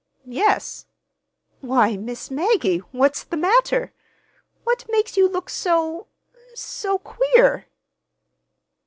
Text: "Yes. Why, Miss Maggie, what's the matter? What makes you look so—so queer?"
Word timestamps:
"Yes. 0.25 0.87
Why, 1.59 1.95
Miss 1.95 2.31
Maggie, 2.31 2.79
what's 2.91 3.23
the 3.23 3.37
matter? 3.37 3.93
What 4.63 4.83
makes 4.89 5.15
you 5.15 5.29
look 5.29 5.47
so—so 5.47 6.97
queer?" 6.97 7.67